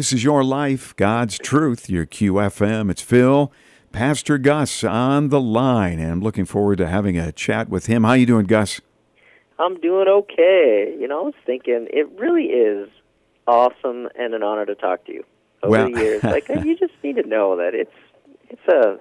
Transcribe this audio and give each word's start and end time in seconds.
This 0.00 0.14
is 0.14 0.24
your 0.24 0.42
life, 0.42 0.96
God's 0.96 1.36
truth, 1.38 1.90
your 1.90 2.06
QFM. 2.06 2.90
It's 2.90 3.02
Phil, 3.02 3.52
Pastor 3.92 4.38
Gus 4.38 4.82
on 4.82 5.28
the 5.28 5.42
line, 5.42 5.98
and 5.98 6.10
I'm 6.10 6.20
looking 6.22 6.46
forward 6.46 6.78
to 6.78 6.86
having 6.86 7.18
a 7.18 7.32
chat 7.32 7.68
with 7.68 7.84
him. 7.84 8.04
How 8.04 8.14
you 8.14 8.24
doing, 8.24 8.46
Gus? 8.46 8.80
I'm 9.58 9.78
doing 9.78 10.08
okay. 10.08 10.96
You 10.98 11.06
know, 11.06 11.20
I 11.20 11.24
was 11.24 11.34
thinking 11.44 11.86
it 11.90 12.08
really 12.18 12.44
is 12.44 12.88
awesome 13.46 14.08
and 14.18 14.32
an 14.32 14.42
honor 14.42 14.64
to 14.64 14.74
talk 14.74 15.04
to 15.04 15.12
you 15.12 15.22
over 15.62 15.70
Well- 15.70 15.92
the 15.92 16.00
years. 16.00 16.22
Like 16.24 16.48
you 16.64 16.78
just 16.78 16.94
need 17.04 17.16
to 17.16 17.28
know 17.28 17.58
that 17.58 17.74
it's 17.74 17.92
it's 18.48 18.68
a 18.68 18.98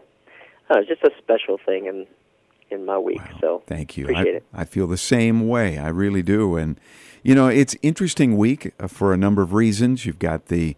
uh, 0.70 0.82
just 0.86 1.02
a 1.04 1.12
special 1.18 1.58
thing 1.66 1.86
in 1.86 2.08
in 2.70 2.86
my 2.86 2.98
week. 2.98 3.22
so 3.40 3.64
Thank 3.68 3.96
you. 3.96 4.04
Appreciate 4.04 4.34
I, 4.34 4.38
it. 4.38 4.44
I 4.54 4.66
feel 4.66 4.86
the 4.86 4.98
same 4.98 5.48
way. 5.48 5.78
I 5.78 5.88
really 5.88 6.24
do. 6.24 6.58
And, 6.58 6.78
you 7.24 7.36
know, 7.36 7.48
it's 7.48 7.76
interesting 7.82 8.38
week 8.38 8.74
uh, 8.80 8.88
for 8.88 9.14
a 9.14 9.18
number 9.18 9.42
of 9.42 9.54
reasons. 9.54 10.06
You've 10.06 10.20
got 10.20 10.48
the 10.48 10.76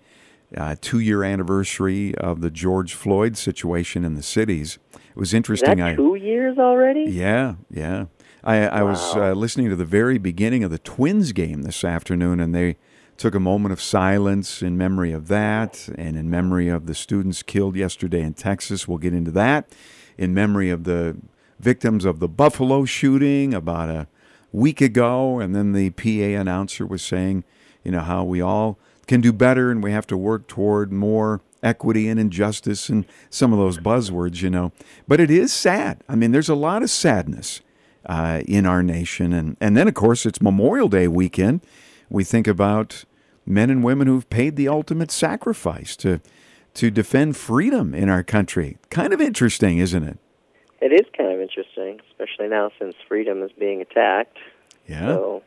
uh, 0.55 0.76
two 0.82 1.00
year 1.00 1.23
anniversary 1.23 2.16
of 2.16 2.41
the 2.41 2.52
George 2.52 2.94
Floyd 2.94 3.38
situation 3.38 4.04
in 4.04 4.16
the 4.16 4.23
cities. 4.23 4.80
It 4.94 5.16
was 5.16 5.30
Is 5.30 5.34
interesting. 5.34 5.77
that 5.77 5.94
I, 5.94 5.95
two 5.95 6.16
years 6.16 6.58
already? 6.58 7.05
Yeah, 7.09 7.55
yeah. 7.70 8.05
I, 8.44 8.67
I 8.67 8.84
was 8.84 9.16
uh, 9.16 9.34
listening 9.34 9.70
to 9.70 9.76
the 9.76 9.86
very 9.86 10.17
beginning 10.17 10.64
of 10.64 10.72
the 10.72 10.80
Twins 10.80 11.31
game 11.31 11.62
this 11.62 11.84
afternoon, 11.84 12.40
and 12.40 12.55
they 12.55 12.78
took 13.17 13.36
a 13.36 13.39
moment 13.39 13.72
of 13.72 13.80
silence 13.80 14.64
in 14.64 14.78
memory 14.78 15.12
of 15.12 15.28
that 15.28 15.88
and 15.95 16.17
in 16.17 16.28
memory 16.28 16.67
of 16.70 16.88
the 16.88 16.95
students 16.95 17.44
killed 17.44 17.76
yesterday 17.76 18.22
in 18.22 18.34
Texas. 18.34 18.88
We'll 18.88 18.98
get 18.98 19.14
into 19.14 19.30
that. 19.31 19.72
In 20.17 20.34
memory 20.34 20.72
of 20.72 20.86
the 20.86 21.17
victims 21.59 22.03
of 22.03 22.20
the 22.20 22.28
Buffalo 22.28 22.84
shooting 22.86 23.53
about 23.53 23.89
a 23.89 24.08
week 24.52 24.82
ago. 24.82 25.40
And 25.40 25.55
then 25.55 25.73
the 25.73 25.90
PA 25.91 26.40
announcer 26.40 26.86
was 26.86 27.02
saying, 27.02 27.44
you 27.84 27.92
know, 27.92 28.02
how 28.02 28.23
we 28.23 28.42
all 28.42 28.78
can 29.08 29.22
do 29.22 29.34
better 29.34 29.72
and 29.72 29.84
we 29.84 29.92
have 29.92 30.08
to 30.08 30.18
work 30.18 30.48
toward 30.48 30.92
more 30.92 31.42
equity 31.64 32.08
and 32.08 32.20
injustice 32.20 32.90
and 32.90 33.06
some 33.30 33.54
of 33.54 33.59
those 33.59 33.78
buzzwords, 33.78 34.42
you 34.42 34.50
know. 34.50 34.72
But 35.08 35.20
it 35.20 35.30
is 35.30 35.52
sad. 35.52 36.03
I 36.08 36.16
mean, 36.16 36.31
there's 36.31 36.50
a 36.50 36.56
lot 36.56 36.84
of 36.84 36.90
sadness 36.90 37.62
uh, 38.06 38.42
in 38.48 38.66
our 38.66 38.81
nation. 38.81 39.34
And, 39.34 39.58
and 39.59 39.78
then, 39.78 39.88
of 39.88 39.94
course, 39.94 40.25
it's 40.25 40.42
Memorial 40.42 40.88
Day 40.88 41.08
weekend. 41.08 41.62
We 42.09 42.23
think 42.23 42.47
about 42.47 43.06
men 43.45 43.70
and 43.70 43.84
women 43.84 44.08
who've 44.08 44.30
paid 44.30 44.56
the 44.56 44.68
ultimate 44.68 45.12
sacrifice 45.12 45.95
to, 45.97 46.22
to 46.75 46.92
defend 46.92 47.38
freedom 47.38 47.94
in 47.94 48.09
our 48.09 48.23
country. 48.23 48.78
Kind 48.90 49.14
of 49.14 49.22
interesting, 49.22 49.78
isn't 49.78 50.03
it? 50.03 50.18
It 50.82 50.92
is 50.92 51.06
kind 51.16 51.32
of 51.32 51.40
interesting, 51.40 52.00
especially 52.10 52.48
now 52.48 52.72
since 52.80 52.96
freedom 53.08 53.44
is 53.44 53.52
being 53.52 53.82
attacked. 53.82 54.38
Yeah. 54.88 55.08
So 55.08 55.44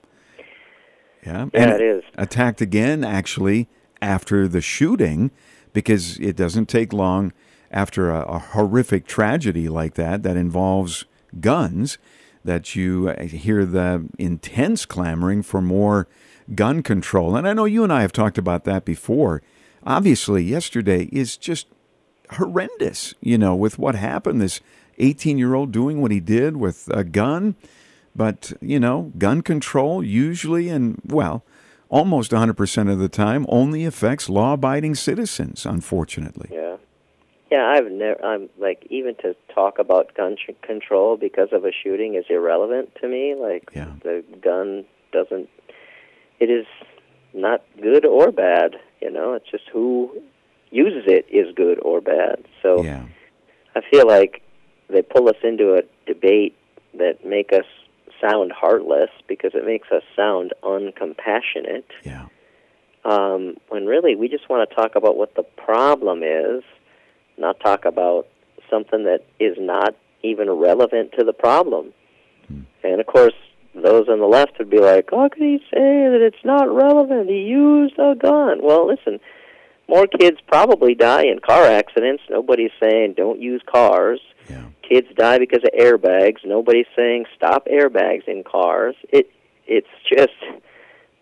Yeah, 1.26 1.46
Yeah, 1.52 1.60
and 1.62 1.70
it 1.72 1.80
is. 1.80 2.04
attacked 2.16 2.60
again 2.60 3.02
actually 3.04 3.68
after 4.00 4.46
the 4.46 4.60
shooting, 4.60 5.30
because 5.72 6.18
it 6.18 6.36
doesn't 6.36 6.66
take 6.66 6.92
long 6.92 7.32
after 7.70 8.10
a, 8.10 8.22
a 8.22 8.38
horrific 8.38 9.06
tragedy 9.06 9.68
like 9.68 9.94
that 9.94 10.22
that 10.22 10.36
involves 10.36 11.04
guns 11.40 11.98
that 12.44 12.76
you 12.76 13.08
uh, 13.08 13.24
hear 13.24 13.64
the 13.64 14.06
intense 14.18 14.84
clamoring 14.86 15.42
for 15.42 15.60
more 15.60 16.06
gun 16.54 16.82
control. 16.82 17.34
And 17.34 17.48
I 17.48 17.54
know 17.54 17.64
you 17.64 17.82
and 17.82 17.92
I 17.92 18.02
have 18.02 18.12
talked 18.12 18.38
about 18.38 18.64
that 18.64 18.84
before. 18.84 19.42
Obviously, 19.82 20.44
yesterday 20.44 21.08
is 21.10 21.36
just 21.36 21.66
horrendous, 22.32 23.14
you 23.20 23.38
know, 23.38 23.54
with 23.54 23.78
what 23.78 23.94
happened. 23.94 24.40
This 24.40 24.60
18 24.98 25.38
year 25.38 25.54
old 25.54 25.72
doing 25.72 26.00
what 26.00 26.10
he 26.10 26.20
did 26.20 26.56
with 26.56 26.88
a 26.92 27.04
gun. 27.04 27.54
But, 28.16 28.52
you 28.60 28.78
know, 28.78 29.12
gun 29.18 29.42
control 29.42 30.02
usually, 30.04 30.68
and 30.68 31.00
well, 31.04 31.42
almost 31.88 32.30
100% 32.30 32.90
of 32.90 32.98
the 33.00 33.08
time, 33.08 33.44
only 33.48 33.84
affects 33.84 34.28
law 34.28 34.52
abiding 34.52 34.94
citizens, 34.94 35.66
unfortunately. 35.66 36.48
yeah, 36.52 36.76
yeah. 37.50 37.66
I've 37.74 37.90
never. 37.90 38.24
I'm 38.24 38.48
like 38.56 38.86
even 38.88 39.16
to 39.16 39.34
talk 39.52 39.80
about 39.80 40.14
gun 40.14 40.36
control 40.62 41.16
because 41.16 41.48
of 41.50 41.64
a 41.64 41.72
shooting 41.72 42.14
is 42.14 42.24
irrelevant 42.30 42.94
to 43.00 43.08
me. 43.08 43.34
Like 43.34 43.70
Yeah. 43.74 43.92
the 44.04 44.22
gun 44.40 44.84
doesn't. 45.12 45.48
It 46.38 46.50
is 46.50 46.66
not 47.32 47.62
good 47.82 48.06
or 48.06 48.30
bad. 48.30 48.76
You 49.02 49.10
know, 49.10 49.32
it's 49.34 49.50
just 49.50 49.64
who 49.72 50.22
uses 50.70 51.04
it 51.08 51.26
is 51.28 51.52
good 51.56 51.80
or 51.82 52.00
bad. 52.00 52.44
So 52.62 52.84
Yeah. 52.84 53.06
I 53.74 53.80
feel 53.90 54.06
like 54.06 54.40
they 54.88 55.02
pull 55.02 55.28
us 55.28 55.36
into 55.42 55.74
a 55.74 55.82
debate 56.06 56.56
that 56.94 57.24
make 57.24 57.52
us 57.52 57.64
sound 58.20 58.52
heartless 58.52 59.10
because 59.26 59.52
it 59.54 59.66
makes 59.66 59.88
us 59.90 60.02
sound 60.14 60.52
uncompassionate. 60.62 61.84
Yeah. 62.04 62.26
Um, 63.04 63.56
when 63.68 63.86
really 63.86 64.16
we 64.16 64.28
just 64.28 64.48
want 64.48 64.68
to 64.68 64.74
talk 64.74 64.96
about 64.96 65.16
what 65.16 65.34
the 65.34 65.42
problem 65.42 66.22
is, 66.22 66.62
not 67.36 67.60
talk 67.60 67.84
about 67.84 68.26
something 68.70 69.04
that 69.04 69.24
is 69.38 69.56
not 69.58 69.94
even 70.22 70.50
relevant 70.50 71.12
to 71.18 71.24
the 71.24 71.32
problem. 71.32 71.92
And 72.84 73.00
of 73.00 73.06
course, 73.06 73.34
those 73.74 74.08
on 74.08 74.20
the 74.20 74.26
left 74.26 74.58
would 74.58 74.70
be 74.70 74.78
like, 74.78 75.10
"How 75.10 75.28
can 75.28 75.42
he 75.42 75.58
say 75.72 76.08
that 76.08 76.20
it's 76.20 76.44
not 76.44 76.72
relevant? 76.72 77.28
He 77.28 77.40
used 77.42 77.98
a 77.98 78.14
gun." 78.14 78.62
Well, 78.62 78.86
listen, 78.86 79.18
more 79.88 80.06
kids 80.06 80.38
probably 80.46 80.94
die 80.94 81.24
in 81.24 81.40
car 81.40 81.64
accidents. 81.64 82.22
Nobody's 82.30 82.70
saying 82.80 83.14
don't 83.14 83.40
use 83.40 83.62
cars. 83.66 84.20
Yeah. 84.48 84.64
Kids 84.88 85.08
die 85.16 85.38
because 85.38 85.62
of 85.62 85.70
airbags. 85.78 86.44
Nobody's 86.44 86.86
saying 86.94 87.26
stop 87.36 87.66
airbags 87.66 88.26
in 88.26 88.44
cars. 88.44 88.94
It 89.10 89.30
it's 89.66 89.88
just 90.08 90.32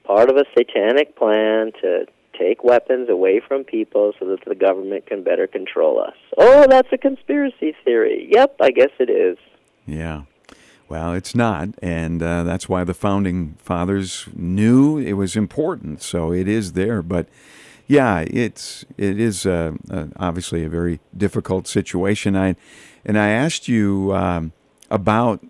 part 0.04 0.28
of 0.28 0.36
a 0.36 0.44
satanic 0.56 1.16
plan 1.16 1.72
to 1.80 2.06
take 2.38 2.64
weapons 2.64 3.08
away 3.08 3.40
from 3.46 3.62
people 3.62 4.12
so 4.18 4.26
that 4.26 4.44
the 4.46 4.54
government 4.54 5.06
can 5.06 5.22
better 5.22 5.46
control 5.46 6.00
us. 6.00 6.16
Oh, 6.36 6.66
that's 6.68 6.88
a 6.92 6.98
conspiracy 6.98 7.74
theory. 7.84 8.28
Yep, 8.32 8.56
I 8.60 8.70
guess 8.70 8.90
it 8.98 9.10
is. 9.10 9.38
Yeah. 9.86 10.22
Well, 10.88 11.14
it's 11.14 11.34
not, 11.34 11.70
and 11.80 12.22
uh, 12.22 12.42
that's 12.42 12.68
why 12.68 12.84
the 12.84 12.92
founding 12.92 13.54
fathers 13.58 14.28
knew 14.34 14.98
it 14.98 15.14
was 15.14 15.36
important. 15.36 16.02
So 16.02 16.32
it 16.32 16.46
is 16.46 16.72
there, 16.72 17.00
but 17.00 17.28
yeah, 17.92 18.24
it's 18.26 18.86
it 18.96 19.20
is 19.20 19.44
uh, 19.44 19.72
uh, 19.90 20.06
obviously 20.16 20.64
a 20.64 20.68
very 20.70 20.98
difficult 21.14 21.68
situation. 21.68 22.34
I 22.34 22.56
and 23.04 23.18
I 23.18 23.28
asked 23.28 23.68
you 23.68 24.14
um, 24.14 24.52
about 24.90 25.44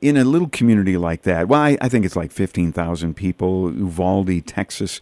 in 0.00 0.16
a 0.16 0.22
little 0.22 0.48
community 0.48 0.96
like 0.96 1.22
that. 1.22 1.48
Well, 1.48 1.60
I, 1.60 1.76
I 1.80 1.88
think 1.88 2.04
it's 2.04 2.14
like 2.14 2.30
fifteen 2.30 2.70
thousand 2.70 3.14
people, 3.14 3.74
Uvalde, 3.74 4.46
Texas. 4.46 5.00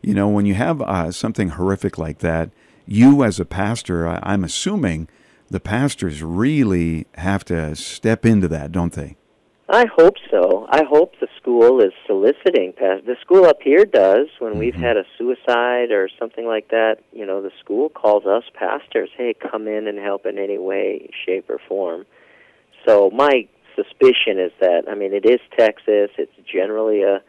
You 0.00 0.14
know, 0.14 0.28
when 0.28 0.44
you 0.44 0.54
have 0.54 0.82
uh, 0.82 1.12
something 1.12 1.50
horrific 1.50 1.96
like 1.96 2.18
that, 2.18 2.50
you 2.86 3.22
as 3.22 3.38
a 3.38 3.44
pastor, 3.44 4.08
I, 4.08 4.18
I'm 4.24 4.42
assuming 4.42 5.06
the 5.48 5.60
pastors 5.60 6.24
really 6.24 7.06
have 7.14 7.44
to 7.44 7.76
step 7.76 8.26
into 8.26 8.48
that, 8.48 8.72
don't 8.72 8.94
they? 8.94 9.16
I 9.72 9.86
hope 9.86 10.16
so. 10.30 10.66
I 10.70 10.82
hope 10.84 11.14
the 11.18 11.28
school 11.40 11.80
is 11.80 11.92
soliciting 12.06 12.74
past 12.76 13.06
the 13.06 13.16
school 13.22 13.46
up 13.46 13.62
here 13.62 13.86
does 13.86 14.26
when 14.38 14.58
we've 14.58 14.74
mm-hmm. 14.74 14.82
had 14.82 14.98
a 14.98 15.04
suicide 15.16 15.90
or 15.90 16.10
something 16.18 16.46
like 16.46 16.68
that, 16.68 16.96
you 17.10 17.24
know, 17.24 17.40
the 17.40 17.50
school 17.58 17.88
calls 17.88 18.26
us 18.26 18.44
pastors, 18.52 19.08
"Hey, 19.16 19.32
come 19.32 19.66
in 19.66 19.88
and 19.88 19.98
help 19.98 20.26
in 20.26 20.38
any 20.38 20.58
way, 20.58 21.08
shape 21.24 21.48
or 21.48 21.58
form." 21.66 22.04
So 22.86 23.10
my 23.14 23.48
suspicion 23.74 24.38
is 24.38 24.52
that 24.60 24.82
I 24.90 24.94
mean, 24.94 25.14
it 25.14 25.24
is 25.24 25.40
Texas. 25.58 26.10
It's 26.18 26.36
generally 26.44 27.02
a 27.02 27.22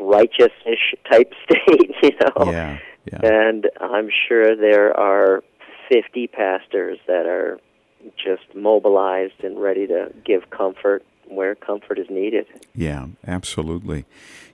righteous-ish 0.00 0.94
type 1.10 1.34
state, 1.44 1.94
you 2.02 2.10
know. 2.22 2.50
Yeah, 2.52 2.78
yeah. 3.12 3.20
And 3.22 3.68
I'm 3.82 4.08
sure 4.28 4.56
there 4.56 4.98
are 4.98 5.44
50 5.92 6.26
pastors 6.28 6.98
that 7.06 7.26
are 7.26 7.60
just 8.16 8.54
mobilized 8.54 9.44
and 9.44 9.60
ready 9.60 9.86
to 9.88 10.10
give 10.24 10.48
comfort 10.48 11.04
where 11.28 11.54
comfort 11.54 11.98
is 11.98 12.08
needed. 12.10 12.46
Yeah, 12.74 13.06
absolutely. 13.26 14.04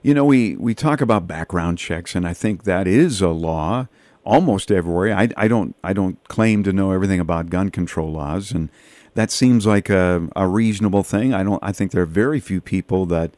You 0.01 0.13
know, 0.13 0.25
we, 0.25 0.55
we 0.55 0.73
talk 0.73 1.01
about 1.01 1.27
background 1.27 1.77
checks, 1.77 2.15
and 2.15 2.27
I 2.27 2.33
think 2.33 2.63
that 2.63 2.87
is 2.87 3.21
a 3.21 3.29
law 3.29 3.87
almost 4.25 4.71
everywhere. 4.71 5.15
I, 5.15 5.29
I 5.37 5.47
don't 5.47 5.75
I 5.83 5.93
don't 5.93 6.21
claim 6.27 6.63
to 6.63 6.73
know 6.73 6.91
everything 6.91 7.19
about 7.19 7.49
gun 7.49 7.69
control 7.69 8.11
laws, 8.11 8.51
and 8.51 8.69
that 9.13 9.31
seems 9.31 9.65
like 9.65 9.89
a, 9.89 10.27
a 10.35 10.47
reasonable 10.47 11.03
thing. 11.03 11.33
I 11.33 11.43
don't. 11.43 11.63
I 11.63 11.71
think 11.71 11.91
there 11.91 12.01
are 12.01 12.07
very 12.07 12.39
few 12.39 12.59
people 12.59 13.05
that 13.07 13.31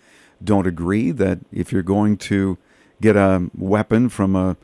don't 0.43 0.67
agree 0.67 1.11
that 1.11 1.39
if 1.51 1.71
you're 1.71 1.83
going 1.83 2.17
to 2.17 2.57
get 3.01 3.15
a 3.15 3.49
weapon 3.55 4.09
from 4.09 4.35
a 4.35 4.57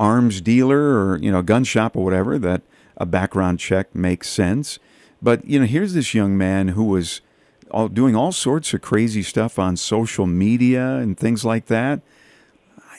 arms 0.00 0.40
dealer 0.40 0.98
or 0.98 1.18
you 1.18 1.30
know 1.30 1.38
a 1.38 1.44
gun 1.44 1.64
shop 1.64 1.96
or 1.96 2.04
whatever, 2.04 2.38
that 2.38 2.62
a 2.96 3.06
background 3.06 3.58
check 3.58 3.94
makes 3.94 4.28
sense. 4.28 4.78
But 5.22 5.44
you 5.46 5.60
know, 5.60 5.66
here's 5.66 5.94
this 5.94 6.12
young 6.12 6.36
man 6.36 6.68
who 6.68 6.84
was 6.84 7.20
all, 7.70 7.88
doing 7.88 8.16
all 8.16 8.32
sorts 8.32 8.72
of 8.74 8.80
crazy 8.80 9.22
stuff 9.22 9.58
on 9.58 9.76
social 9.76 10.26
media 10.26 10.96
and 10.96 11.18
things 11.18 11.44
like 11.44 11.66
that. 11.66 12.00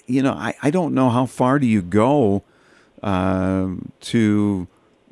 You 0.06 0.24
know, 0.24 0.34
I, 0.34 0.56
I 0.64 0.72
don't 0.72 0.94
know 0.94 1.10
how 1.10 1.26
far 1.26 1.60
do 1.60 1.68
you 1.68 1.82
go 1.82 2.44
uh, 3.04 3.70
to 4.02 4.68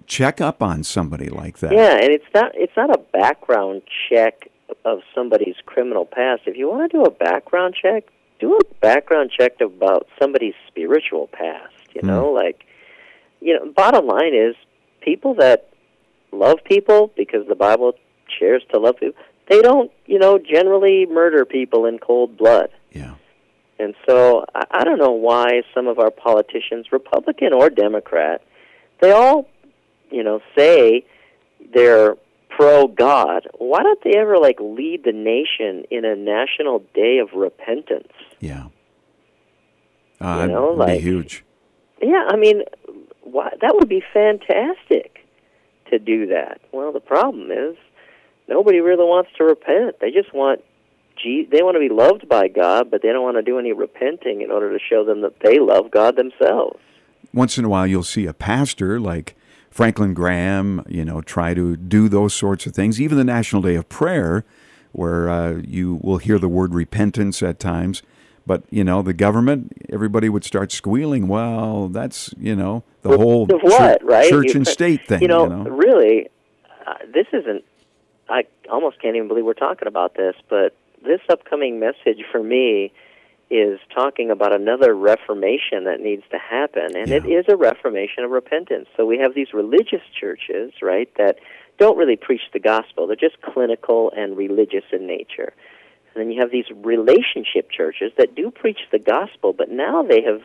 check 0.08 0.42
up 0.42 0.64
on 0.64 0.84
somebody 0.84 1.30
like 1.30 1.60
that. 1.60 1.74
Yeah, 1.74 1.94
and 1.94 2.10
it's 2.10 2.26
not 2.34 2.52
it's 2.56 2.76
not 2.76 2.90
a 2.90 2.98
background 2.98 3.84
check 4.10 4.50
of 4.86 5.02
somebody's 5.14 5.56
criminal 5.66 6.06
past. 6.06 6.44
If 6.46 6.58
you 6.58 6.70
want 6.70 6.92
to 6.92 6.98
do 6.98 7.04
a 7.04 7.12
background 7.12 7.76
check, 7.80 8.06
do 8.40 8.58
a 8.58 8.64
background 8.82 9.32
check 9.38 9.62
about 9.62 10.08
somebody's 10.20 10.56
spiritual 10.68 11.28
past. 11.28 11.74
You 11.94 12.02
know, 12.02 12.32
like 12.32 12.66
you 13.40 13.54
know, 13.54 13.72
bottom 13.72 14.08
line 14.08 14.34
is 14.34 14.56
people 15.02 15.36
that 15.36 15.70
love 16.32 16.58
people 16.66 17.12
because 17.16 17.48
the 17.48 17.56
Bible 17.56 17.94
shares 18.40 18.64
to 18.72 18.80
love 18.80 18.98
people. 19.00 19.22
They 19.50 19.62
don't, 19.62 19.92
you 20.06 20.20
know, 20.20 20.38
generally 20.38 21.06
murder 21.06 21.46
people 21.46 21.86
in 21.86 22.00
cold 22.00 22.38
blood. 22.38 22.70
Yeah. 22.92 23.16
And 23.80 23.94
so 24.08 24.46
I, 24.54 24.64
I 24.72 24.84
don't 24.84 24.98
know 25.00 25.12
why 25.12 25.62
some 25.74 25.88
of 25.88 26.00
our 26.00 26.12
politicians, 26.12 26.88
Republican 26.92 27.54
or 27.54 27.70
Democrat, 27.70 28.42
they 29.02 29.12
all, 29.12 29.48
you 30.12 30.24
know, 30.24 30.42
say 30.58 31.06
they're 31.74 32.16
pro 32.50 32.88
God. 32.88 33.48
Why 33.58 33.84
don't 33.84 34.04
they 34.04 34.14
ever 34.18 34.38
like 34.38 34.58
lead 34.60 35.04
the 35.06 35.12
nation 35.14 35.86
in 35.92 36.06
a 36.06 36.16
national 36.16 36.80
day 36.94 37.20
of 37.20 37.34
repentance? 37.34 38.12
Yeah. 38.40 38.66
Uh, 40.20 40.46
You 40.48 40.52
know, 40.52 40.66
it'd 40.68 40.76
be 40.76 40.80
like- 40.94 41.02
huge. 41.02 41.44
Yeah, 42.02 42.28
I 42.30 42.36
mean, 42.36 42.62
why, 43.22 43.50
that 43.62 43.74
would 43.76 43.90
be 43.90 44.04
fantastic 44.14 45.26
to 45.90 45.98
do 45.98 46.28
that. 46.28 46.62
Well, 46.72 46.92
the 46.92 47.00
problem 47.00 47.52
is 47.52 47.76
nobody 48.48 48.80
really 48.80 49.06
wants 49.06 49.30
to 49.38 49.44
repent. 49.44 50.00
They 50.00 50.12
just 50.12 50.34
want 50.34 50.62
they 51.24 51.62
want 51.62 51.76
to 51.76 51.80
be 51.80 51.90
loved 51.90 52.30
by 52.30 52.48
God, 52.48 52.90
but 52.90 53.02
they 53.02 53.10
don't 53.10 53.24
want 53.24 53.38
to 53.38 53.42
do 53.42 53.60
any 53.60 53.74
repenting 53.74 54.42
in 54.42 54.52
order 54.52 54.72
to 54.72 54.80
show 54.84 55.04
them 55.04 55.22
that 55.22 55.40
they 55.42 55.60
love 55.60 55.92
God 55.92 56.16
themselves. 56.16 56.80
Once 57.34 57.58
in 57.58 57.66
a 57.66 57.70
while, 57.70 57.86
you'll 57.86 58.04
see 58.04 58.26
a 58.26 58.34
pastor 58.34 59.00
like 59.00 59.36
Franklin 59.70 60.14
Graham, 60.14 60.86
you 60.88 61.04
know, 61.04 61.22
try 61.22 61.54
to 61.54 61.76
do 61.76 62.08
those 62.08 62.34
sorts 62.34 62.66
of 62.66 62.74
things. 62.74 63.02
Even 63.02 63.18
the 63.18 63.24
National 63.24 63.62
Day 63.62 63.76
of 63.76 63.90
Prayer, 63.90 64.46
where 64.92 65.30
uh, 65.30 65.62
you 65.66 66.00
will 66.02 66.18
hear 66.18 66.40
the 66.40 66.48
word 66.48 66.74
repentance 66.74 67.44
at 67.44 67.60
times. 67.60 68.02
But 68.46 68.64
you 68.70 68.84
know, 68.84 69.02
the 69.02 69.14
government, 69.14 69.74
everybody 69.90 70.30
would 70.30 70.46
start 70.46 70.72
squealing. 70.72 71.28
Well, 71.28 71.90
that's 71.90 72.34
you 72.40 72.56
know 72.56 72.84
the 73.02 73.18
whole 73.18 73.46
what, 73.46 74.00
chur- 74.00 74.06
right? 74.06 74.30
church 74.30 74.54
You- 74.54 74.56
and 74.56 74.68
state 74.68 75.06
thing. 75.08 75.22
You 75.22 75.28
know, 75.28 75.46
really, 75.48 76.28
uh, 76.86 76.94
this 77.14 77.28
isn't. 77.34 77.64
I 78.30 78.46
almost 78.72 79.02
can't 79.02 79.16
even 79.16 79.28
believe 79.28 79.46
we're 79.46 79.54
talking 79.54 79.88
about 79.88 80.16
this, 80.16 80.36
but 80.50 80.76
this 81.04 81.22
upcoming 81.30 81.80
message 81.80 82.24
for 82.32 82.42
me 82.42 82.92
is 83.50 83.80
talking 83.96 84.30
about 84.30 84.54
another 84.54 84.94
reformation 84.94 85.86
that 85.86 86.02
needs 86.02 86.24
to 86.32 86.38
happen, 86.38 86.98
and 86.98 87.12
it 87.12 87.26
Yeah. 87.26 87.40
is 87.40 87.46
a 87.48 87.56
reformation 87.56 88.26
of 88.26 88.32
repentance. 88.32 88.90
So 88.98 89.06
we 89.06 89.18
have 89.20 89.34
these 89.34 89.54
religious 89.54 90.04
churches, 90.20 90.74
right, 90.82 91.10
that 91.16 91.40
don't 91.78 91.98
really 91.98 92.18
preach 92.18 92.42
the 92.52 92.60
gospel; 92.60 93.08
they're 93.08 93.16
just 93.16 93.42
clinical 93.42 94.12
and 94.12 94.36
religious 94.36 94.84
in 94.92 95.08
nature. 95.08 95.54
And 96.14 96.22
then 96.22 96.32
you 96.32 96.42
have 96.42 96.52
these 96.52 96.70
relationship 96.72 97.70
churches 97.72 98.12
that 98.18 98.36
do 98.36 98.52
preach 98.52 98.80
the 98.92 99.00
gospel, 99.00 99.54
but 99.54 99.70
now 99.72 100.04
they 100.04 100.22
have 100.24 100.42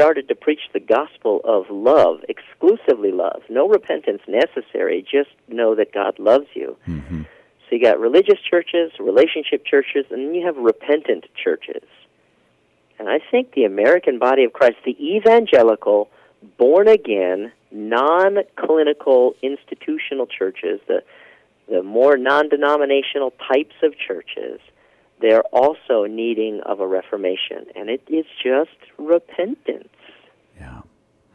started 0.00 0.28
to 0.28 0.34
preach 0.34 0.60
the 0.72 0.80
gospel 0.80 1.40
of 1.44 1.66
love, 1.70 2.24
exclusively 2.28 3.12
love. 3.12 3.42
No 3.50 3.68
repentance 3.68 4.22
necessary, 4.26 5.02
just 5.02 5.30
know 5.48 5.74
that 5.74 5.92
God 5.92 6.18
loves 6.18 6.46
you. 6.54 6.76
Mhm. 6.88 7.26
So 7.68 7.76
you 7.76 7.82
got 7.82 8.00
religious 8.00 8.40
churches, 8.40 8.92
relationship 8.98 9.64
churches, 9.64 10.06
and 10.10 10.26
then 10.26 10.34
you 10.34 10.46
have 10.46 10.56
repentant 10.56 11.26
churches. 11.34 11.84
And 12.98 13.08
I 13.08 13.18
think 13.18 13.52
the 13.52 13.64
American 13.64 14.18
body 14.18 14.44
of 14.44 14.52
Christ, 14.52 14.76
the 14.84 14.96
evangelical, 15.16 16.08
born 16.56 16.88
again, 16.88 17.52
non 17.70 18.42
clinical 18.56 19.36
institutional 19.42 20.26
churches, 20.26 20.80
the 20.86 21.02
the 21.68 21.82
more 21.82 22.16
non 22.16 22.48
denominational 22.48 23.32
types 23.48 23.76
of 23.82 23.96
churches, 23.96 24.60
they're 25.20 25.42
also 25.52 26.04
needing 26.04 26.60
of 26.66 26.80
a 26.80 26.86
reformation. 26.86 27.66
And 27.76 27.88
it 27.90 28.02
is 28.08 28.24
just 28.42 28.70
repentance. 28.98 29.88
Yeah. 30.58 30.80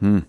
Hmm. 0.00 0.20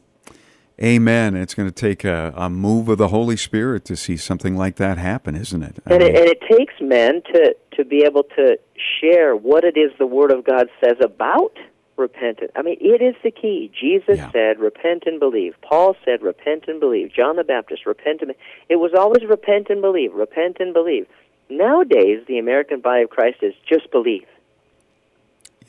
Amen. 0.81 1.35
It's 1.35 1.55
going 1.55 1.67
to 1.67 1.73
take 1.73 2.03
a, 2.03 2.33
a 2.35 2.49
move 2.51 2.87
of 2.87 2.99
the 2.99 3.07
Holy 3.07 3.35
Spirit 3.37 3.83
to 3.85 3.95
see 3.95 4.15
something 4.15 4.55
like 4.55 4.75
that 4.75 4.99
happen, 4.99 5.35
isn't 5.35 5.63
it? 5.63 5.77
And 5.87 6.03
it, 6.03 6.15
and 6.15 6.25
it 6.27 6.39
takes 6.41 6.75
men 6.79 7.23
to, 7.33 7.55
to 7.75 7.83
be 7.83 8.03
able 8.05 8.23
to 8.35 8.59
share 9.01 9.35
what 9.35 9.63
it 9.63 9.75
is 9.75 9.91
the 9.97 10.05
Word 10.05 10.31
of 10.31 10.43
God 10.45 10.67
says 10.83 10.97
about 11.01 11.57
repentance. 11.97 12.51
I 12.55 12.61
mean, 12.61 12.77
it 12.79 13.01
is 13.01 13.15
the 13.23 13.31
key. 13.31 13.71
Jesus 13.79 14.17
Yeah. 14.19 14.31
said, 14.31 14.59
repent 14.59 15.03
and 15.07 15.19
believe. 15.19 15.55
Paul 15.67 15.95
said, 16.05 16.21
repent 16.21 16.65
and 16.67 16.79
believe. 16.79 17.11
John 17.11 17.37
the 17.37 17.43
Baptist, 17.43 17.87
repent 17.87 18.21
and 18.21 18.35
It 18.69 18.75
was 18.75 18.91
always 18.95 19.23
repent 19.27 19.71
and 19.71 19.81
believe, 19.81 20.13
repent 20.13 20.57
and 20.59 20.75
believe. 20.75 21.07
Nowadays, 21.49 22.23
the 22.27 22.39
American 22.39 22.81
body 22.81 23.03
of 23.03 23.09
Christ 23.09 23.37
is 23.41 23.53
just 23.67 23.91
believe. 23.91 24.27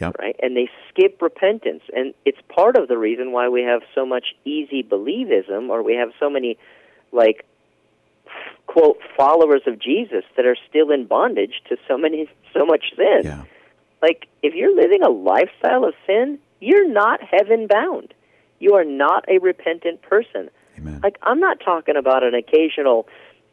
Yep. 0.00 0.16
Right? 0.18 0.36
And 0.40 0.56
they 0.56 0.70
skip 0.88 1.20
repentance. 1.20 1.82
And 1.94 2.14
it's 2.24 2.38
part 2.48 2.76
of 2.76 2.88
the 2.88 2.96
reason 2.96 3.32
why 3.32 3.48
we 3.48 3.62
have 3.62 3.82
so 3.94 4.06
much 4.06 4.34
easy 4.44 4.82
believism 4.82 5.70
or 5.70 5.82
we 5.82 5.94
have 5.94 6.10
so 6.20 6.30
many, 6.30 6.56
like, 7.12 7.44
quote, 8.66 8.98
followers 9.16 9.62
of 9.66 9.78
Jesus 9.78 10.24
that 10.36 10.46
are 10.46 10.56
still 10.68 10.90
in 10.90 11.06
bondage 11.06 11.62
to 11.68 11.76
so 11.88 11.98
many, 11.98 12.28
so 12.52 12.64
much 12.64 12.84
sin. 12.96 13.22
yeah. 13.24 13.44
Like, 14.00 14.28
if 14.42 14.54
you're 14.54 14.74
living 14.74 15.02
a 15.02 15.10
lifestyle 15.10 15.84
of 15.84 15.94
sin, 16.06 16.38
you're 16.60 16.88
not 16.88 17.20
heaven 17.22 17.66
bound. 17.66 18.14
You 18.60 18.74
are 18.74 18.84
not 18.84 19.24
a 19.28 19.38
repentant 19.38 20.02
person. 20.02 20.50
Amen. 20.76 21.00
Like, 21.02 21.18
I'm 21.22 21.40
not 21.40 21.58
talking 21.64 21.96
about 21.96 22.22
an 22.22 22.34
occasional 22.34 23.08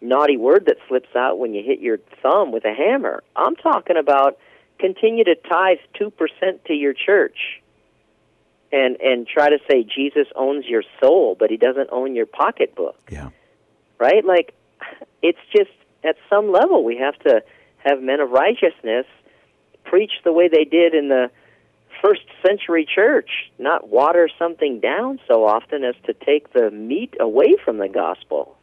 naughty 0.07 0.37
word 0.37 0.65
that 0.67 0.77
slips 0.87 1.09
out 1.15 1.39
when 1.39 1.53
you 1.53 1.63
hit 1.63 1.79
your 1.79 1.97
thumb 2.21 2.51
with 2.51 2.65
a 2.65 2.73
hammer. 2.73 3.23
I'm 3.35 3.55
talking 3.55 3.97
about 3.97 4.37
continue 4.79 5.23
to 5.23 5.35
tithe 5.35 5.77
2% 5.99 6.11
to 6.65 6.73
your 6.73 6.93
church 6.93 7.61
and, 8.71 8.97
and 9.01 9.27
try 9.27 9.49
to 9.49 9.57
say 9.69 9.83
Jesus 9.83 10.27
owns 10.35 10.65
your 10.65 10.83
soul, 11.01 11.35
but 11.39 11.49
he 11.49 11.57
doesn't 11.57 11.89
own 11.91 12.15
your 12.15 12.25
pocketbook 12.25 12.97
Yeah. 13.09 13.29
right? 13.99 14.23
Like, 14.25 14.53
it's 15.21 15.39
just 15.55 15.71
at 16.03 16.15
some 16.29 16.51
level 16.51 16.83
we 16.83 16.97
have 16.97 17.17
to 17.19 17.43
have 17.77 18.01
men 18.01 18.19
of 18.19 18.31
righteousness 18.31 19.05
preach 19.85 20.11
the 20.23 20.33
way 20.33 20.47
they 20.47 20.65
did 20.65 20.93
in 20.93 21.07
the 21.09 21.29
first 22.03 22.21
century 22.45 22.85
church, 22.93 23.29
not 23.57 23.87
water 23.89 24.27
something 24.37 24.79
down 24.79 25.19
so 25.27 25.45
often 25.45 25.83
as 25.83 25.95
to 26.05 26.13
take 26.13 26.51
the 26.53 26.69
meat 26.71 27.15
away 27.19 27.55
from 27.63 27.77
the 27.77 27.87
gospel. 27.87 28.57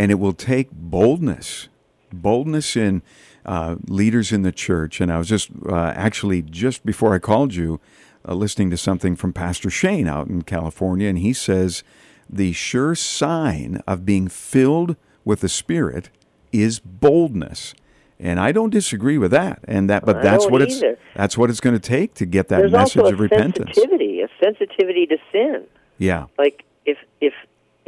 And 0.00 0.10
it 0.10 0.18
will 0.18 0.32
take 0.32 0.68
boldness, 0.72 1.68
boldness 2.10 2.74
in 2.74 3.02
uh, 3.44 3.76
leaders 3.86 4.32
in 4.32 4.42
the 4.42 4.50
church. 4.52 4.98
And 5.00 5.12
I 5.12 5.18
was 5.18 5.28
just 5.28 5.50
uh, 5.68 5.92
actually 5.94 6.40
just 6.40 6.86
before 6.86 7.14
I 7.14 7.18
called 7.18 7.54
you, 7.54 7.80
uh, 8.26 8.32
listening 8.34 8.70
to 8.70 8.78
something 8.78 9.14
from 9.14 9.34
Pastor 9.34 9.68
Shane 9.68 10.08
out 10.08 10.28
in 10.28 10.40
California, 10.42 11.06
and 11.08 11.18
he 11.18 11.34
says 11.34 11.82
the 12.28 12.52
sure 12.52 12.94
sign 12.94 13.82
of 13.86 14.06
being 14.06 14.28
filled 14.28 14.96
with 15.24 15.40
the 15.40 15.48
Spirit 15.50 16.08
is 16.50 16.80
boldness. 16.80 17.74
And 18.18 18.40
I 18.40 18.52
don't 18.52 18.70
disagree 18.70 19.18
with 19.18 19.32
that. 19.32 19.60
And 19.64 19.90
that, 19.90 20.06
but 20.06 20.16
I 20.16 20.22
that's 20.22 20.46
what 20.48 20.62
it's 20.62 20.82
that's 21.14 21.36
what 21.36 21.50
it's 21.50 21.60
going 21.60 21.78
to 21.78 21.88
take 21.88 22.14
to 22.14 22.26
get 22.26 22.48
that 22.48 22.58
There's 22.58 22.72
message 22.72 23.02
also 23.02 23.10
a 23.10 23.12
of 23.14 23.20
repentance. 23.20 23.74
sensitivity, 23.74 24.22
a 24.22 24.28
sensitivity 24.42 25.06
to 25.06 25.18
sin. 25.30 25.64
Yeah, 25.98 26.26
Like 26.38 26.64
if 26.86 26.98
if 27.20 27.34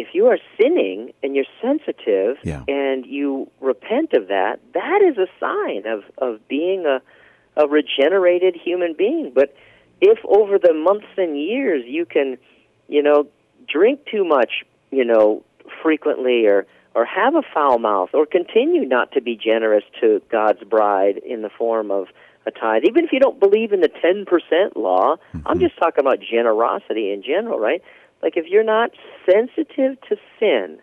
if 0.03 0.09
you 0.15 0.27
are 0.27 0.39
sinning 0.61 1.13
and 1.23 1.35
you're 1.37 1.53
sensitive 1.61 2.37
Yeah. 2.43 2.63
and 2.69 3.07
you 3.07 3.51
repent 3.61 4.13
of 4.13 4.29
that, 4.29 4.61
that 4.75 5.01
is 5.03 5.17
a 5.19 5.29
sign 5.39 5.87
of 5.87 6.01
of 6.19 6.47
being 6.49 6.87
a 6.87 7.01
a 7.57 7.69
regenerated 7.69 8.55
human 8.57 8.95
being. 8.95 9.33
But 9.35 9.55
if 10.01 10.19
over 10.25 10.59
the 10.59 10.73
months 10.73 11.13
and 11.17 11.39
years 11.39 11.85
you 11.87 12.05
can, 12.07 12.39
you 12.89 13.03
know, 13.03 13.29
drink 13.69 14.01
too 14.11 14.25
much, 14.25 14.65
you 14.91 15.05
know, 15.05 15.45
frequently 15.83 16.47
or 16.47 16.67
or 16.95 17.05
have 17.05 17.35
a 17.35 17.43
foul 17.55 17.79
mouth 17.79 18.11
or 18.13 18.27
continue 18.27 18.85
not 18.85 19.13
to 19.13 19.21
be 19.23 19.35
generous 19.37 19.85
to 20.01 20.21
God's 20.31 20.63
bride 20.65 21.19
in 21.19 21.43
the 21.43 21.51
form 21.51 21.91
of 21.91 22.09
a 22.47 22.51
tithe, 22.51 22.83
even 22.85 23.05
if 23.05 23.13
you 23.13 23.21
don't 23.21 23.39
believe 23.39 23.73
in 23.73 23.81
the 23.81 23.89
10% 23.89 24.77
law, 24.77 25.17
I'm 25.33 25.41
mm-hmm. 25.41 25.61
just 25.61 25.79
talking 25.79 26.01
about 26.01 26.19
generosity 26.21 27.13
in 27.13 27.23
general, 27.23 27.59
right? 27.59 27.83
Like 28.23 28.37
if 28.37 28.47
you're 28.47 28.65
not 28.65 28.91
sensitive 29.29 30.01
to 30.09 30.17
sin, 30.39 30.79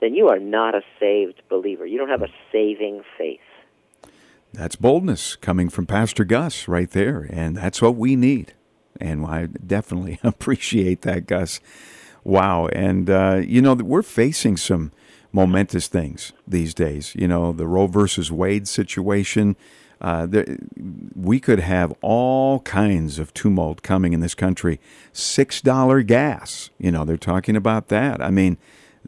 then 0.00 0.14
you 0.14 0.28
are 0.28 0.38
not 0.38 0.74
a 0.74 0.82
saved 0.98 1.42
believer. 1.48 1.86
You 1.86 1.98
don't 1.98 2.08
have 2.08 2.22
a 2.22 2.28
saving 2.50 3.02
faith. 3.18 3.40
That's 4.52 4.76
boldness 4.76 5.36
coming 5.36 5.68
from 5.68 5.86
Pastor 5.86 6.24
Gus 6.24 6.68
right 6.68 6.90
there. 6.90 7.26
And 7.30 7.56
that's 7.56 7.82
what 7.82 7.96
we 7.96 8.16
need. 8.16 8.54
And 9.00 9.26
I 9.26 9.46
definitely 9.46 10.20
appreciate 10.24 11.02
that, 11.02 11.26
Gus. 11.26 11.60
Wow. 12.22 12.68
And, 12.68 13.10
uh, 13.10 13.42
you 13.44 13.60
know, 13.60 13.74
we're 13.74 14.02
facing 14.02 14.56
some 14.56 14.92
momentous 15.32 15.88
things 15.88 16.32
these 16.46 16.72
days. 16.72 17.14
You 17.16 17.26
know, 17.26 17.52
the 17.52 17.66
Roe 17.66 17.88
versus 17.88 18.30
Wade 18.30 18.68
situation. 18.68 19.56
Uh, 20.00 20.26
there, 20.26 20.58
we 21.16 21.40
could 21.40 21.60
have 21.60 21.94
all 22.02 22.60
kinds 22.60 23.18
of 23.18 23.32
tumult 23.34 23.82
coming 23.82 24.12
in 24.12 24.20
this 24.20 24.34
country. 24.34 24.80
$6 25.12 26.06
gas. 26.06 26.70
You 26.78 26.90
know, 26.90 27.04
they're 27.04 27.16
talking 27.16 27.56
about 27.56 27.88
that. 27.88 28.20
I 28.22 28.30
mean, 28.30 28.58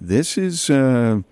this 0.00 0.38
is. 0.38 0.70
Uh, 0.70 1.22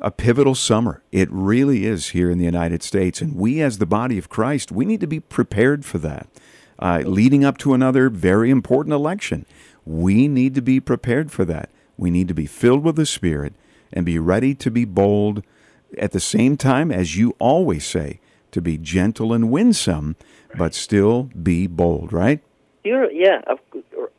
a 0.00 0.10
pivotal 0.10 0.56
summer. 0.56 1.02
It 1.12 1.28
really 1.30 1.86
is 1.86 2.08
here 2.08 2.28
in 2.28 2.36
the 2.38 2.44
United 2.44 2.82
States. 2.82 3.20
And 3.22 3.36
we, 3.36 3.62
as 3.62 3.78
the 3.78 3.86
body 3.86 4.18
of 4.18 4.28
Christ, 4.28 4.72
we 4.72 4.84
need 4.84 5.00
to 5.00 5.06
be 5.06 5.20
prepared 5.20 5.84
for 5.84 5.98
that. 5.98 6.28
uh, 6.78 7.02
leading 7.06 7.44
up 7.44 7.58
to 7.58 7.74
another 7.74 8.08
very 8.10 8.50
important 8.50 8.92
election. 8.92 9.46
We 9.86 10.28
need 10.28 10.54
to 10.54 10.62
be 10.62 10.80
prepared 10.80 11.30
for 11.30 11.44
that. 11.46 11.70
We 11.96 12.10
need 12.10 12.28
to 12.28 12.34
be 12.34 12.46
filled 12.46 12.82
with 12.84 12.96
the 12.96 13.06
Spirit 13.06 13.54
and 13.92 14.04
be 14.04 14.18
ready 14.18 14.54
to 14.56 14.70
be 14.70 14.84
bold 14.84 15.42
at 15.98 16.12
the 16.12 16.20
same 16.20 16.56
time, 16.56 16.90
as 16.90 17.16
you 17.16 17.36
always 17.38 17.86
say, 17.86 18.20
to 18.54 18.62
be 18.62 18.78
gentle 18.78 19.32
and 19.32 19.50
winsome, 19.50 20.16
but 20.56 20.74
still 20.74 21.24
be 21.42 21.66
bold, 21.66 22.12
right? 22.12 22.40
You're, 22.84 23.10
yeah, 23.10 23.42
of, 23.46 23.58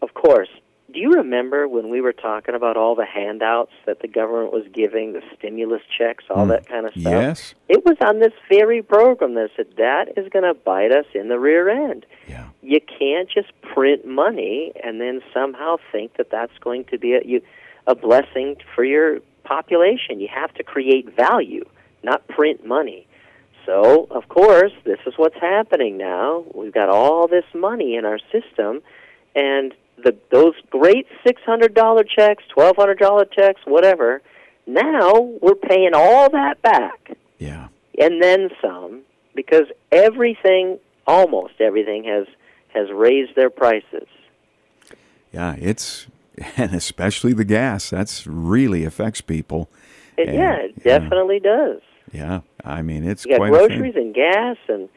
of 0.01 0.13
course. 0.13 0.49
Do 0.91 0.99
you 0.99 1.13
remember 1.13 1.67
when 1.67 1.89
we 1.89 1.99
were 1.99 2.13
talking 2.13 2.55
about 2.55 2.77
all 2.77 2.95
the 2.95 3.05
handouts 3.05 3.71
that 3.85 4.01
the 4.01 4.07
government 4.07 4.53
was 4.53 4.63
giving, 4.73 5.13
the 5.13 5.21
stimulus 5.37 5.81
checks, 5.97 6.23
all 6.29 6.45
mm. 6.45 6.49
that 6.49 6.67
kind 6.67 6.85
of 6.85 6.93
stuff? 6.93 7.03
Yes. 7.03 7.53
It 7.67 7.83
was 7.85 7.97
on 8.01 8.19
this 8.19 8.31
very 8.49 8.81
program 8.81 9.33
that 9.35 9.49
said 9.55 9.67
that 9.77 10.17
is 10.17 10.29
going 10.29 10.45
to 10.45 10.53
bite 10.53 10.91
us 10.91 11.05
in 11.13 11.27
the 11.27 11.39
rear 11.39 11.69
end. 11.69 12.05
Yeah. 12.27 12.47
You 12.61 12.79
can't 12.81 13.29
just 13.29 13.51
print 13.61 14.05
money 14.05 14.71
and 14.83 15.01
then 15.01 15.21
somehow 15.33 15.77
think 15.91 16.15
that 16.17 16.29
that's 16.29 16.57
going 16.59 16.85
to 16.85 16.97
be 16.97 17.13
a, 17.13 17.21
you, 17.25 17.41
a 17.87 17.95
blessing 17.95 18.55
for 18.73 18.85
your 18.85 19.19
population. 19.43 20.19
You 20.19 20.29
have 20.33 20.53
to 20.53 20.63
create 20.63 21.13
value, 21.15 21.65
not 22.03 22.25
print 22.27 22.65
money. 22.65 23.05
So, 23.65 24.07
of 24.11 24.27
course, 24.29 24.71
this 24.83 24.99
is 25.05 25.13
what's 25.17 25.39
happening 25.39 25.97
now. 25.97 26.45
We've 26.53 26.73
got 26.73 26.89
all 26.89 27.27
this 27.27 27.45
money 27.53 27.95
in 27.95 28.05
our 28.05 28.19
system, 28.31 28.81
and 29.35 29.73
the 29.97 30.15
those 30.31 30.53
great 30.69 31.07
six 31.25 31.41
hundred 31.43 31.73
dollar 31.73 32.03
checks, 32.03 32.43
twelve 32.49 32.75
hundred 32.75 32.99
dollar 32.99 33.25
checks, 33.25 33.61
whatever. 33.65 34.21
Now 34.67 35.19
we're 35.41 35.55
paying 35.55 35.91
all 35.93 36.29
that 36.31 36.61
back. 36.61 37.11
Yeah. 37.37 37.67
And 37.99 38.21
then 38.21 38.49
some, 38.61 39.01
because 39.35 39.67
everything, 39.91 40.79
almost 41.07 41.53
everything, 41.59 42.03
has 42.05 42.27
has 42.73 42.91
raised 42.91 43.35
their 43.35 43.49
prices. 43.49 44.07
Yeah, 45.31 45.55
it's 45.57 46.07
and 46.57 46.73
especially 46.75 47.33
the 47.33 47.45
gas. 47.45 47.89
That's 47.89 48.27
really 48.27 48.83
affects 48.83 49.21
people. 49.21 49.69
It, 50.17 50.29
and, 50.29 50.37
yeah, 50.37 50.55
it 50.57 50.83
definitely 50.83 51.39
does. 51.39 51.81
Yeah, 52.11 52.41
I 52.63 52.81
mean 52.81 53.03
it's 53.03 53.25
you 53.25 53.37
got 53.37 53.49
groceries 53.49 53.95
and 53.95 54.13
gas, 54.13 54.57
and 54.67 54.89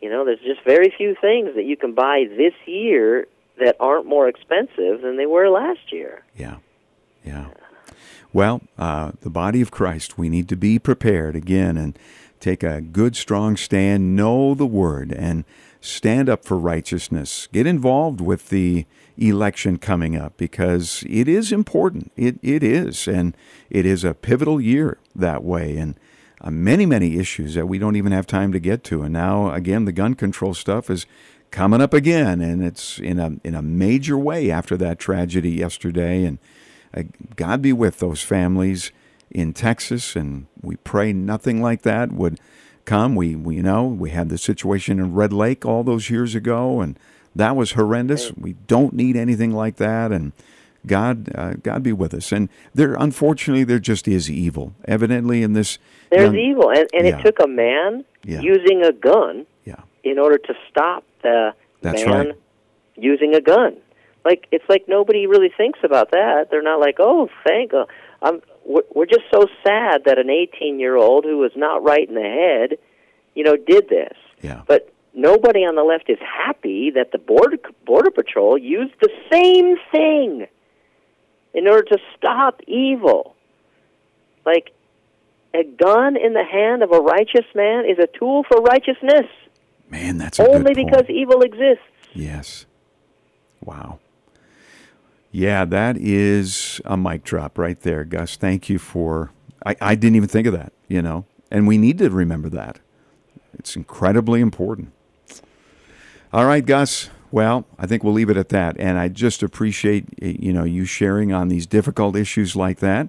you 0.00 0.10
know, 0.10 0.24
there's 0.24 0.40
just 0.40 0.64
very 0.64 0.92
few 0.96 1.16
things 1.20 1.54
that 1.54 1.64
you 1.64 1.76
can 1.76 1.94
buy 1.94 2.24
this 2.28 2.54
year 2.66 3.26
that 3.58 3.76
aren't 3.80 4.06
more 4.06 4.28
expensive 4.28 5.00
than 5.02 5.16
they 5.16 5.26
were 5.26 5.48
last 5.48 5.92
year. 5.92 6.22
Yeah, 6.36 6.56
yeah. 7.24 7.48
Well, 8.32 8.62
uh, 8.76 9.12
the 9.20 9.30
body 9.30 9.62
of 9.62 9.70
Christ, 9.70 10.18
we 10.18 10.28
need 10.28 10.48
to 10.50 10.56
be 10.56 10.78
prepared 10.78 11.34
again 11.34 11.76
and 11.76 11.98
take 12.38 12.62
a 12.62 12.80
good, 12.82 13.16
strong 13.16 13.56
stand, 13.56 14.14
know 14.14 14.54
the 14.54 14.66
word, 14.66 15.10
and 15.12 15.44
stand 15.80 16.28
up 16.28 16.44
for 16.44 16.58
righteousness. 16.58 17.48
Get 17.52 17.66
involved 17.66 18.20
with 18.20 18.50
the 18.50 18.84
election 19.16 19.78
coming 19.78 20.16
up 20.16 20.36
because 20.36 21.02
it 21.08 21.28
is 21.28 21.50
important. 21.50 22.12
It, 22.16 22.38
it 22.42 22.62
is. 22.62 23.08
And 23.08 23.34
it 23.70 23.86
is 23.86 24.04
a 24.04 24.12
pivotal 24.12 24.60
year 24.60 24.98
that 25.14 25.42
way. 25.42 25.78
And 25.78 25.98
uh, 26.46 26.50
many, 26.50 26.86
many 26.86 27.18
issues 27.18 27.54
that 27.54 27.66
we 27.66 27.76
don't 27.76 27.96
even 27.96 28.12
have 28.12 28.26
time 28.26 28.52
to 28.52 28.60
get 28.60 28.84
to. 28.84 29.02
And 29.02 29.12
now, 29.12 29.50
again, 29.50 29.84
the 29.84 29.92
gun 29.92 30.14
control 30.14 30.54
stuff 30.54 30.88
is 30.88 31.04
coming 31.50 31.80
up 31.80 31.92
again, 31.92 32.40
and 32.40 32.62
it's 32.62 33.00
in 33.00 33.18
a 33.18 33.32
in 33.42 33.56
a 33.56 33.62
major 33.62 34.16
way 34.16 34.48
after 34.50 34.76
that 34.76 35.00
tragedy 35.00 35.50
yesterday. 35.50 36.24
And 36.24 36.38
uh, 36.96 37.02
God 37.34 37.62
be 37.62 37.72
with 37.72 37.98
those 37.98 38.22
families 38.22 38.92
in 39.28 39.54
Texas, 39.54 40.14
and 40.14 40.46
we 40.62 40.76
pray 40.76 41.12
nothing 41.12 41.60
like 41.60 41.82
that 41.82 42.12
would 42.12 42.38
come. 42.84 43.16
We 43.16 43.34
we 43.34 43.56
you 43.56 43.62
know 43.64 43.84
we 43.84 44.10
had 44.10 44.28
the 44.28 44.38
situation 44.38 45.00
in 45.00 45.14
Red 45.14 45.32
Lake 45.32 45.66
all 45.66 45.82
those 45.82 46.10
years 46.10 46.36
ago, 46.36 46.80
and 46.80 46.96
that 47.34 47.56
was 47.56 47.72
horrendous. 47.72 48.32
We 48.36 48.52
don't 48.52 48.92
need 48.92 49.16
anything 49.16 49.52
like 49.52 49.76
that, 49.76 50.12
and. 50.12 50.32
God, 50.86 51.30
uh, 51.34 51.54
God 51.54 51.82
be 51.82 51.92
with 51.92 52.14
us. 52.14 52.32
And 52.32 52.48
there, 52.74 52.94
unfortunately, 52.94 53.64
there 53.64 53.78
just 53.78 54.06
is 54.06 54.30
evil. 54.30 54.74
Evidently, 54.86 55.42
in 55.42 55.52
this, 55.52 55.78
there's 56.10 56.32
young, 56.32 56.36
evil, 56.36 56.70
and, 56.70 56.88
and 56.92 57.06
yeah. 57.06 57.18
it 57.18 57.22
took 57.22 57.40
a 57.40 57.46
man 57.46 58.04
yeah. 58.24 58.40
using 58.40 58.84
a 58.84 58.92
gun 58.92 59.46
yeah. 59.64 59.80
in 60.04 60.18
order 60.18 60.38
to 60.38 60.54
stop 60.70 61.04
the 61.22 61.54
That's 61.82 62.04
man 62.04 62.28
right. 62.28 62.36
using 62.96 63.34
a 63.34 63.40
gun. 63.40 63.76
Like 64.24 64.48
it's 64.50 64.64
like 64.68 64.86
nobody 64.88 65.26
really 65.26 65.50
thinks 65.56 65.80
about 65.84 66.10
that. 66.10 66.48
They're 66.50 66.62
not 66.62 66.80
like, 66.80 66.96
oh, 66.98 67.28
thank. 67.46 67.72
God. 67.72 67.88
I'm. 68.22 68.42
We're, 68.64 68.82
we're 68.92 69.06
just 69.06 69.22
so 69.32 69.46
sad 69.64 70.02
that 70.06 70.18
an 70.18 70.28
18 70.28 70.80
year 70.80 70.96
old 70.96 71.24
who 71.24 71.38
was 71.38 71.52
not 71.54 71.84
right 71.84 72.08
in 72.08 72.16
the 72.16 72.20
head, 72.20 72.78
you 73.36 73.44
know, 73.44 73.56
did 73.56 73.88
this. 73.88 74.16
Yeah. 74.42 74.62
But 74.66 74.92
nobody 75.14 75.60
on 75.60 75.76
the 75.76 75.84
left 75.84 76.10
is 76.10 76.18
happy 76.18 76.90
that 76.90 77.12
the 77.12 77.18
border 77.18 77.58
border 77.84 78.10
patrol 78.10 78.58
used 78.58 78.94
the 79.00 79.10
same 79.30 79.76
thing 79.92 80.48
in 81.56 81.66
order 81.66 81.82
to 81.82 81.98
stop 82.16 82.60
evil. 82.68 83.34
Like 84.44 84.70
a 85.52 85.64
gun 85.64 86.16
in 86.16 86.34
the 86.34 86.44
hand 86.44 86.82
of 86.82 86.92
a 86.92 87.00
righteous 87.00 87.46
man 87.54 87.86
is 87.86 87.98
a 87.98 88.06
tool 88.18 88.44
for 88.44 88.60
righteousness. 88.60 89.26
Man, 89.90 90.18
that's 90.18 90.38
only 90.38 90.74
because 90.74 91.04
evil 91.08 91.40
exists. 91.40 91.82
Yes. 92.12 92.66
Wow. 93.64 93.98
Yeah, 95.32 95.64
that 95.64 95.96
is 95.96 96.80
a 96.84 96.96
mic 96.96 97.24
drop 97.24 97.58
right 97.58 97.80
there, 97.80 98.04
Gus. 98.04 98.36
Thank 98.36 98.68
you 98.68 98.78
for. 98.78 99.32
I, 99.64 99.76
I 99.80 99.94
didn't 99.94 100.16
even 100.16 100.28
think 100.28 100.46
of 100.46 100.52
that, 100.52 100.72
you 100.88 101.02
know, 101.02 101.24
and 101.50 101.66
we 101.66 101.78
need 101.78 101.98
to 101.98 102.10
remember 102.10 102.48
that. 102.50 102.78
It's 103.58 103.74
incredibly 103.74 104.40
important. 104.40 104.92
All 106.32 106.44
right, 106.44 106.64
Gus. 106.64 107.10
Well, 107.30 107.66
I 107.78 107.86
think 107.86 108.04
we'll 108.04 108.12
leave 108.12 108.30
it 108.30 108.36
at 108.36 108.48
that. 108.50 108.76
And 108.78 108.98
I 108.98 109.08
just 109.08 109.42
appreciate 109.42 110.06
you 110.22 110.52
know 110.52 110.64
you 110.64 110.84
sharing 110.84 111.32
on 111.32 111.48
these 111.48 111.66
difficult 111.66 112.16
issues 112.16 112.56
like 112.56 112.78
that. 112.80 113.08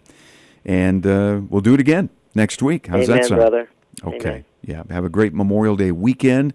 And 0.65 1.05
uh, 1.05 1.41
we'll 1.50 1.62
do 1.62 1.74
it 1.74 1.79
again 1.79 2.09
next 2.36 2.62
week. 2.62 2.88
How's 2.88 3.09
Amen, 3.09 3.21
that 3.21 3.27
sound? 3.27 3.39
brother? 3.39 3.69
Okay. 4.03 4.29
Amen. 4.29 4.45
Yeah. 4.62 4.83
Have 4.89 5.05
a 5.05 5.09
great 5.09 5.33
Memorial 5.33 5.75
Day 5.75 5.91
weekend. 5.91 6.53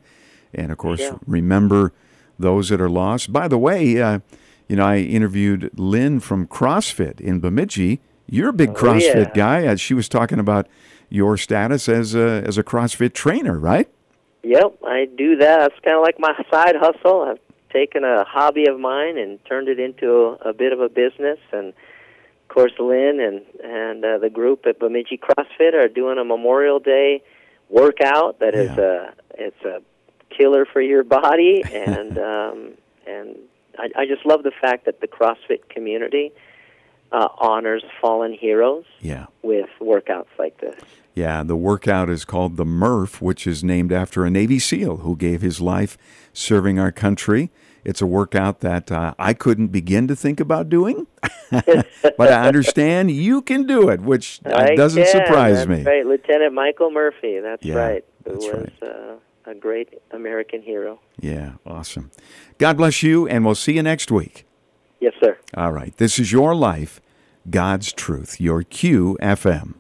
And 0.53 0.71
of 0.71 0.79
course, 0.79 1.01
yeah. 1.01 1.17
remember 1.27 1.93
those 2.39 2.69
that 2.69 2.81
are 2.81 2.91
lost. 2.91 3.33
By 3.33 3.49
the 3.49 3.59
way, 3.59 4.01
uh, 4.01 4.21
you 4.69 4.77
know, 4.77 4.85
I 4.85 4.99
interviewed 4.99 5.71
Lynn 5.79 6.21
from 6.21 6.47
CrossFit 6.47 7.21
in 7.21 7.41
Bemidji. 7.41 8.01
You're 8.27 8.51
a 8.51 8.55
big 8.55 8.71
oh, 8.71 8.75
CrossFit 8.75 9.29
yeah. 9.29 9.35
guy. 9.35 9.65
As 9.65 9.81
she 9.81 9.95
was 9.95 10.09
talking 10.09 10.39
about 10.39 10.69
your 11.09 11.37
status 11.37 11.89
as 11.89 12.15
a, 12.15 12.43
as 12.47 12.59
a 12.59 12.63
CrossFit 12.63 13.13
trainer, 13.13 13.59
right? 13.59 13.89
Yep, 14.43 14.79
I 14.85 15.07
do 15.17 15.37
that. 15.37 15.71
It's 15.71 15.81
kind 15.85 15.97
of 15.97 16.03
like 16.03 16.19
my 16.19 16.35
side 16.51 16.75
hustle. 16.77 17.23
I've 17.23 17.39
taken 17.73 18.05
a 18.05 18.25
hobby 18.25 18.67
of 18.67 18.79
mine 18.79 19.17
and 19.19 19.39
turned 19.45 19.69
it 19.69 19.79
into 19.81 20.37
a, 20.45 20.51
a 20.51 20.53
bit 20.53 20.73
of 20.73 20.81
a 20.81 20.89
business. 20.89 21.39
And 21.53 21.69
of 21.69 22.49
course, 22.49 22.73
Lynn 22.79 23.21
and 23.21 23.43
and 23.65 24.05
uh, 24.05 24.19
the 24.19 24.31
group 24.31 24.67
at 24.67 24.79
Bemidji 24.79 25.19
CrossFit 25.19 25.75
are 25.75 25.89
doing 25.89 26.19
a 26.19 26.25
Memorial 26.25 26.79
Day 26.81 27.23
workout 27.69 28.41
that 28.41 28.55
is 28.55 28.71
Yeah. 28.77 29.09
a 29.39 29.45
it's 29.47 29.65
a 29.65 29.83
killer 30.37 30.67
for 30.67 30.81
your 30.81 31.03
body, 31.05 31.63
and 31.73 32.19
um, 32.19 32.73
and 33.07 33.37
I, 33.79 34.03
I 34.03 34.07
just 34.07 34.27
love 34.27 34.43
the 34.43 34.53
fact 34.61 34.85
that 34.87 35.01
the 35.01 35.09
CrossFit 35.09 35.69
community 35.69 36.33
uh, 37.13 37.29
honors 37.39 37.83
fallen 38.01 38.33
heroes 38.33 38.85
Yeah. 39.01 39.27
with 39.43 39.69
workouts 39.81 40.27
like 40.39 40.59
this. 40.61 40.81
Yeah, 41.15 41.43
the 41.43 41.57
workout 41.57 42.09
is 42.09 42.25
called 42.25 42.57
the 42.57 42.65
Murph, 42.65 43.21
which 43.21 43.47
is 43.47 43.63
named 43.63 43.93
after 43.93 44.25
a 44.25 44.31
Navy 44.31 44.59
SEAL 44.59 44.99
who 44.99 45.15
gave 45.15 45.43
his 45.43 45.61
life 45.61 45.99
serving 46.33 46.79
our 46.79 46.91
country. 46.91 47.51
It's 47.85 48.01
a 48.01 48.07
workout 48.07 48.61
that 48.61 48.91
uh, 48.91 49.13
I 49.19 49.35
couldn't 49.35 49.69
begin 49.69 50.09
to 50.09 50.17
think 50.17 50.41
about 50.41 50.69
doing, 50.71 51.07
but 51.51 51.87
I 52.21 52.47
understand 52.47 53.11
you 53.11 53.43
can 53.43 53.67
do 53.67 53.89
it, 53.91 54.01
which 54.01 54.41
I 54.47 54.75
doesn't 54.75 55.03
can, 55.03 55.11
surprise 55.13 55.57
that's 55.67 55.69
me. 55.69 55.83
Right, 55.83 56.07
Lieutenant 56.07 56.55
Michael 56.55 56.91
Murphy. 56.91 57.41
That's 57.41 57.63
Yeah, 57.65 57.75
right. 57.75 58.05
Who 58.25 58.33
that's 58.33 58.45
was 58.47 58.71
uh, 58.83 59.51
a 59.51 59.55
great 59.55 60.01
American 60.13 60.63
hero. 60.63 61.01
Yeah, 61.21 61.55
awesome. 61.67 62.11
God 62.59 62.77
bless 62.79 63.03
you, 63.03 63.27
and 63.29 63.45
we'll 63.45 63.55
see 63.57 63.73
you 63.75 63.83
next 63.83 64.11
week. 64.11 64.47
Yes, 65.03 65.15
sir. 65.21 65.37
All 65.57 65.73
right, 65.73 65.97
this 65.97 66.21
is 66.21 66.31
your 66.31 66.55
life, 66.55 67.01
God's 67.51 67.93
truth, 67.93 68.41
your 68.41 68.63
QFM. 68.63 69.75